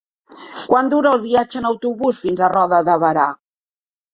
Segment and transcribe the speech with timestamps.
[0.69, 3.29] Quant dura el viatge en autobús fins a Roda de Berà?